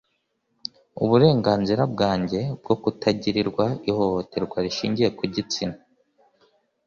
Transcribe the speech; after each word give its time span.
uburenganzira 1.03 1.81
bwanjye 1.93 2.39
bwo 2.61 2.75
kutagirirwa 2.81 3.65
ihohoterwa 3.89 4.57
rishingiye 4.65 5.09
ku 5.17 5.23
gitsina 5.33 5.77